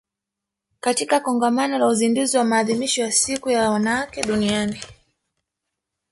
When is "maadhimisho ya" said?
2.43-3.11